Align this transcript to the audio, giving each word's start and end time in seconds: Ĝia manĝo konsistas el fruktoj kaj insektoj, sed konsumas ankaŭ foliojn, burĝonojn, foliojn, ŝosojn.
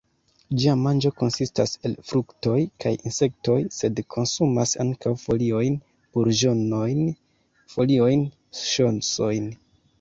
Ĝia 0.61 0.71
manĝo 0.83 1.09
konsistas 1.21 1.73
el 1.89 1.93
fruktoj 2.11 2.55
kaj 2.85 2.93
insektoj, 3.11 3.59
sed 3.81 4.03
konsumas 4.15 4.73
ankaŭ 4.87 5.13
foliojn, 5.27 5.79
burĝonojn, 6.19 7.07
foliojn, 7.77 8.29
ŝosojn. 8.65 9.51